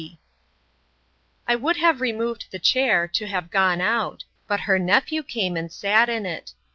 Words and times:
I 1.47 1.55
would 1.55 1.77
have 1.77 2.01
removed 2.01 2.45
the 2.49 2.57
chair, 2.57 3.07
to 3.09 3.27
have 3.27 3.51
gone 3.51 3.81
out; 3.81 4.23
but 4.47 4.61
her 4.61 4.79
nephew 4.79 5.21
came 5.21 5.55
and 5.55 5.71
sat 5.71 6.09
in 6.09 6.25
it. 6.25 6.53